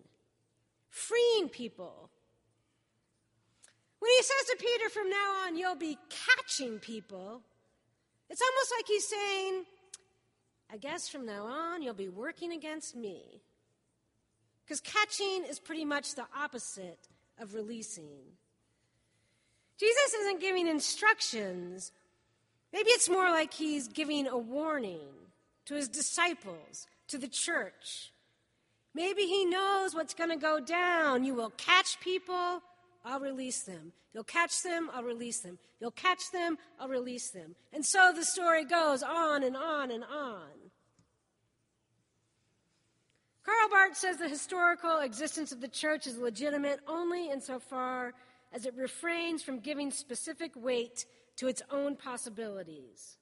freeing 0.89 1.49
people. 1.49 2.09
When 3.99 4.09
he 4.17 4.23
says 4.23 4.47
to 4.49 4.57
Peter, 4.57 4.89
from 4.89 5.07
now 5.07 5.45
on, 5.45 5.55
you'll 5.55 5.75
be 5.75 5.99
catching 6.09 6.79
people, 6.79 7.43
it's 8.27 8.41
almost 8.41 8.73
like 8.75 8.87
he's 8.87 9.07
saying, 9.07 9.65
I 10.73 10.77
guess 10.77 11.09
from 11.09 11.27
now 11.27 11.45
on, 11.45 11.83
you'll 11.83 11.93
be 11.93 12.09
working 12.09 12.53
against 12.53 12.95
me. 12.95 13.43
Because 14.65 14.81
catching 14.81 15.43
is 15.47 15.59
pretty 15.59 15.85
much 15.85 16.15
the 16.15 16.25
opposite 16.35 17.07
of 17.39 17.53
releasing. 17.53 18.17
Jesus 19.81 20.13
isn't 20.13 20.39
giving 20.39 20.67
instructions. 20.67 21.91
Maybe 22.71 22.91
it's 22.91 23.09
more 23.09 23.31
like 23.31 23.51
he's 23.51 23.87
giving 23.87 24.27
a 24.27 24.37
warning 24.37 25.09
to 25.65 25.73
his 25.73 25.89
disciples, 25.89 26.85
to 27.07 27.17
the 27.17 27.27
church. 27.27 28.13
Maybe 28.93 29.23
he 29.23 29.43
knows 29.43 29.95
what's 29.95 30.13
going 30.13 30.29
to 30.29 30.35
go 30.35 30.59
down. 30.59 31.23
You 31.23 31.33
will 31.33 31.49
catch 31.57 31.99
people, 31.99 32.61
I'll 33.03 33.19
release 33.19 33.63
them. 33.63 33.91
You'll 34.13 34.23
catch 34.23 34.61
them, 34.61 34.91
I'll 34.93 35.01
release 35.03 35.39
them. 35.39 35.57
You'll 35.79 35.89
catch 35.89 36.29
them, 36.31 36.59
I'll 36.79 36.87
release 36.87 37.31
them. 37.31 37.55
And 37.73 37.83
so 37.83 38.13
the 38.15 38.23
story 38.23 38.65
goes 38.65 39.01
on 39.01 39.43
and 39.43 39.57
on 39.57 39.89
and 39.89 40.03
on. 40.03 40.51
Karl 43.43 43.69
Barth 43.71 43.97
says 43.97 44.17
the 44.17 44.29
historical 44.29 44.99
existence 44.99 45.51
of 45.51 45.59
the 45.59 45.67
church 45.67 46.05
is 46.05 46.19
legitimate 46.19 46.81
only 46.87 47.31
insofar 47.31 48.13
as 48.53 48.65
it 48.65 48.73
refrains 48.75 49.41
from 49.41 49.59
giving 49.59 49.91
specific 49.91 50.51
weight 50.55 51.05
to 51.37 51.47
its 51.47 51.61
own 51.71 51.95
possibilities, 51.95 53.17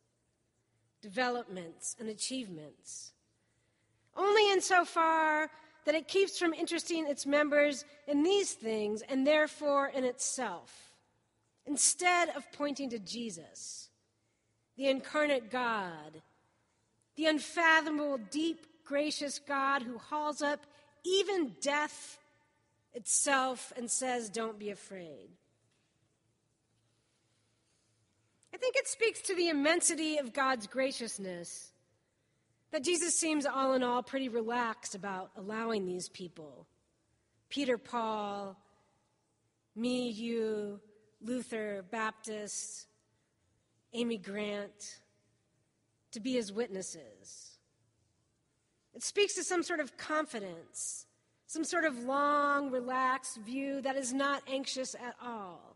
developments, 1.02 1.96
and 2.00 2.10
achievements. 2.10 3.14
Only 4.16 4.52
insofar 4.52 5.50
that 5.86 5.96
it 5.96 6.08
keeps 6.08 6.38
from 6.38 6.54
interesting 6.54 7.08
its 7.08 7.26
members 7.26 7.86
in 8.08 8.24
these 8.24 8.52
things 8.52 9.02
and 9.10 9.26
therefore 9.26 9.88
in 9.88 10.04
itself, 10.04 10.92
instead 11.66 12.30
of 12.36 12.52
pointing 12.52 12.90
to 12.90 13.00
Jesus, 13.00 13.90
the 14.76 14.88
incarnate 14.88 15.50
God, 15.50 16.22
the 17.16 17.26
unfathomable, 17.26 18.20
deep, 18.30 18.66
gracious 18.86 19.40
God 19.40 19.82
who 19.82 19.98
hauls 19.98 20.42
up 20.42 20.66
even 21.04 21.56
death 21.62 22.19
itself, 22.94 23.72
and 23.76 23.90
says, 23.90 24.30
Don't 24.30 24.60
be 24.60 24.70
afraid. 24.70 25.30
I 28.54 28.58
think 28.58 28.76
it 28.76 28.88
speaks 28.88 29.22
to 29.22 29.36
the 29.36 29.50
immensity 29.50 30.18
of 30.18 30.34
God's 30.34 30.68
graciousness 30.68 31.72
that 32.72 32.84
Jesus 32.84 33.18
seems, 33.18 33.46
all 33.46 33.74
in 33.74 33.84
all, 33.84 34.04
pretty 34.04 34.30
relaxed 34.30 34.96
about 34.96 35.32
allowing 35.38 35.86
these 35.86 36.10
people 36.10 36.68
Peter, 37.50 37.80
Paul, 37.80 38.56
me, 39.76 40.10
you, 40.10 40.80
Luther, 41.20 41.84
Baptist, 41.90 42.86
Amy 43.94 44.18
Grant 44.18 45.00
to 46.12 46.20
be 46.20 46.34
his 46.34 46.52
witnesses. 46.52 47.58
It 48.94 49.04
speaks 49.04 49.34
to 49.36 49.44
some 49.44 49.64
sort 49.64 49.80
of 49.80 49.98
confidence, 49.98 51.06
some 51.50 51.64
sort 51.64 51.84
of 51.84 52.04
long, 52.04 52.70
relaxed 52.70 53.38
view 53.38 53.82
that 53.82 53.96
is 53.96 54.14
not 54.14 54.44
anxious 54.48 54.94
at 54.94 55.16
all. 55.20 55.76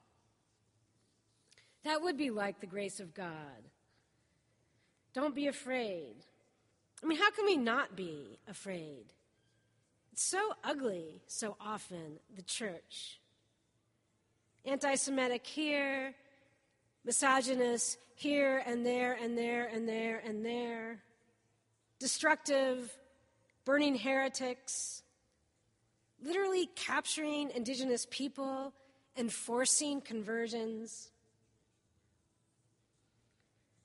That 1.84 2.04
would 2.04 2.16
be 2.16 2.30
like 2.30 2.60
the 2.60 2.68
grace 2.68 3.00
of 3.00 3.16
God. 3.16 3.34
Don't 5.16 5.34
be 5.34 5.48
afraid. 5.48 6.14
I 7.04 7.08
mean, 7.08 7.18
how 7.18 7.32
can 7.32 7.46
we 7.46 7.58
not 7.58 7.96
be 7.96 8.38
afraid? 8.48 9.06
It's 10.12 10.22
so 10.22 10.54
ugly 10.64 11.24
so 11.26 11.58
often, 11.60 12.20
the 12.36 12.44
church. 12.44 13.20
Anti 14.66 14.94
Semitic 14.94 15.46
here, 15.48 16.14
misogynist 17.04 17.98
here 18.14 18.62
and 18.68 18.86
there 18.86 19.18
and 19.20 19.36
there 19.36 19.66
and 19.74 19.90
there 19.90 20.22
and 20.24 20.46
there, 20.46 21.00
destructive, 21.98 22.96
burning 23.66 23.96
heretics, 23.96 25.03
literally 26.24 26.68
capturing 26.76 27.52
indigenous 27.52 28.08
people 28.10 28.74
and 29.16 29.32
forcing 29.32 30.02
conversions. 30.02 31.12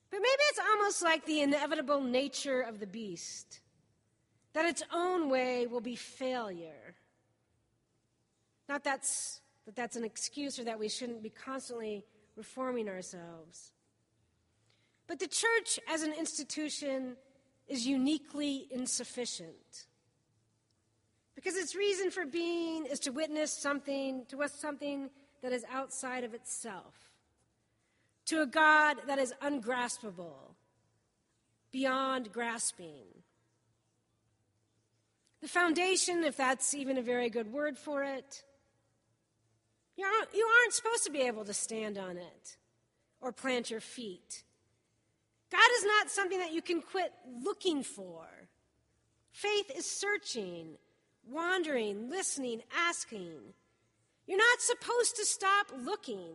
But 0.09 0.21
maybe 0.21 0.41
it's 0.49 0.59
almost 0.59 1.03
like 1.03 1.25
the 1.25 1.41
inevitable 1.41 2.01
nature 2.01 2.61
of 2.61 2.79
the 2.79 2.87
beast, 2.87 3.59
that 4.53 4.65
its 4.65 4.81
own 4.93 5.29
way 5.29 5.67
will 5.67 5.81
be 5.81 5.95
failure. 5.95 6.95
Not 8.67 8.83
that's, 8.83 9.41
that 9.65 9.75
that's 9.75 9.95
an 9.95 10.03
excuse 10.03 10.57
or 10.57 10.63
that 10.63 10.79
we 10.79 10.89
shouldn't 10.89 11.21
be 11.21 11.29
constantly 11.29 12.05
reforming 12.35 12.89
ourselves. 12.89 13.71
But 15.07 15.19
the 15.19 15.27
church 15.27 15.79
as 15.87 16.03
an 16.03 16.13
institution 16.13 17.17
is 17.67 17.85
uniquely 17.85 18.67
insufficient. 18.71 19.87
Because 21.39 21.55
its 21.55 21.73
reason 21.73 22.11
for 22.11 22.25
being 22.25 22.85
is 22.85 22.99
to 23.01 23.11
witness 23.11 23.53
something, 23.53 24.25
to 24.27 24.43
us 24.43 24.53
something 24.53 25.09
that 25.41 25.53
is 25.53 25.63
outside 25.71 26.25
of 26.25 26.33
itself 26.33 27.09
to 28.29 28.43
a 28.43 28.45
God 28.45 28.97
that 29.07 29.17
is 29.17 29.33
ungraspable, 29.41 30.53
beyond 31.71 32.31
grasping. 32.31 33.07
The 35.41 35.47
foundation, 35.47 36.23
if 36.23 36.37
that's 36.37 36.75
even 36.75 36.99
a 36.99 37.01
very 37.01 37.31
good 37.31 37.51
word 37.51 37.75
for 37.75 38.03
it, 38.03 38.43
you 39.97 40.05
aren't, 40.05 40.29
you 40.35 40.45
aren't 40.45 40.73
supposed 40.73 41.05
to 41.05 41.11
be 41.11 41.21
able 41.21 41.43
to 41.45 41.55
stand 41.55 41.97
on 41.97 42.17
it 42.17 42.57
or 43.19 43.31
plant 43.31 43.71
your 43.71 43.81
feet. 43.81 44.43
God 45.51 45.69
is 45.77 45.85
not 45.85 46.11
something 46.11 46.37
that 46.37 46.53
you 46.53 46.61
can 46.61 46.83
quit 46.83 47.11
looking 47.43 47.81
for. 47.81 48.27
Faith 49.31 49.71
is 49.75 49.89
searching, 49.89 50.77
wandering, 51.31 52.09
listening, 52.09 52.61
asking. 52.75 53.53
You're 54.27 54.37
not 54.37 54.61
supposed 54.61 55.15
to 55.15 55.25
stop 55.25 55.67
looking. 55.83 56.33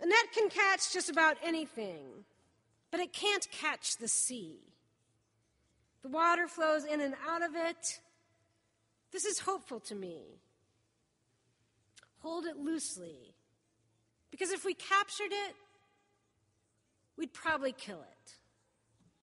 A 0.00 0.06
net 0.06 0.32
can 0.34 0.48
catch 0.48 0.92
just 0.92 1.08
about 1.08 1.36
anything, 1.44 2.04
but 2.90 3.00
it 3.00 3.12
can't 3.12 3.46
catch 3.50 3.96
the 3.96 4.08
sea. 4.08 4.58
The 6.02 6.08
water 6.08 6.48
flows 6.48 6.84
in 6.84 7.00
and 7.00 7.14
out 7.28 7.42
of 7.42 7.54
it. 7.54 8.00
This 9.12 9.24
is 9.24 9.38
hopeful 9.40 9.80
to 9.80 9.94
me. 9.94 10.22
Hold 12.20 12.44
it 12.44 12.56
loosely, 12.56 13.34
because 14.30 14.50
if 14.50 14.64
we 14.64 14.74
captured 14.74 15.30
it, 15.30 15.54
we'd 17.16 17.32
probably 17.32 17.72
kill 17.72 18.00
it. 18.00 18.15